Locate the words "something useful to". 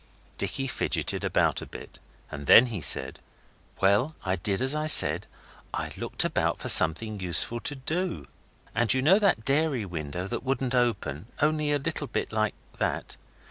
6.69-7.75